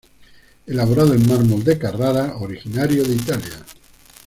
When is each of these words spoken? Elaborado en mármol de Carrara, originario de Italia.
Elaborado 0.65 1.13
en 1.13 1.27
mármol 1.29 1.63
de 1.63 1.77
Carrara, 1.77 2.37
originario 2.37 3.03
de 3.03 3.13
Italia. 3.13 3.63